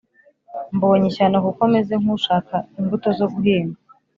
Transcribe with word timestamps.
Mbonye 0.75 1.05
ishyano 1.11 1.37
kuko 1.45 1.61
meze 1.73 1.93
nk 2.01 2.09
ushaka 2.17 2.55
imbuto 2.79 3.07
zo 3.17 3.27
guhinga 3.33 3.77